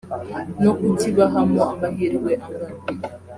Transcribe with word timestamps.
no 0.63 0.71
kukibahamo 0.79 1.61
amahirwe 1.73 2.31
angana 2.45 2.83